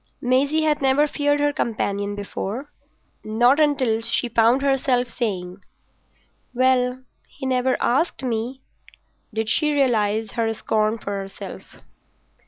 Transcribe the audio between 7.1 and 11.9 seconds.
he never asked me," did she realise her scorn of herself.